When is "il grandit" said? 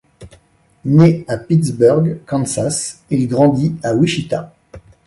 3.11-3.75